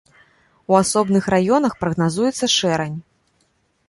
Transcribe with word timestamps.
У 0.71 0.77
асобных 0.83 1.27
раёнах 1.33 1.73
прагназуецца 1.83 2.45
шэрань. 2.57 2.97